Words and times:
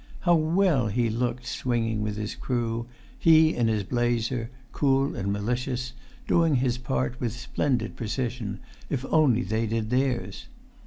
How 0.21 0.33
well 0.33 0.87
he 0.87 1.11
looked, 1.11 1.45
swinging 1.45 2.01
with 2.01 2.17
his 2.17 2.33
crew, 2.33 2.87
he 3.19 3.53
in 3.53 3.67
his 3.67 3.83
blazer, 3.83 4.49
cool 4.71 5.15
and 5.15 5.31
malicious, 5.31 5.93
doing 6.25 6.55
his 6.55 6.79
part 6.79 7.21
with 7.21 7.33
splendid 7.33 7.95
precision 7.95 8.61
if 8.89 9.05
only 9.11 9.43
they 9.43 9.67
did 9.67 9.91
theirs! 9.91 10.47